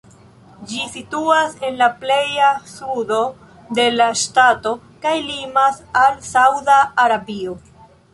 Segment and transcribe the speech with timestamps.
[0.69, 3.19] Ĝi situas en la pleja sudo
[3.79, 4.71] de la ŝtato
[5.05, 7.55] kaj limas al Sauda Arabio.